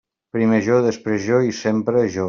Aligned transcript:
Primer 0.37 0.61
jo, 0.69 0.79
després 0.87 1.25
jo 1.29 1.43
i 1.51 1.57
sempre 1.63 2.07
jo. 2.17 2.19